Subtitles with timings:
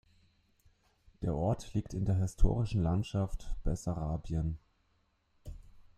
[1.21, 4.57] Der Ort liegt in der historischen Landschaft Bessarabien.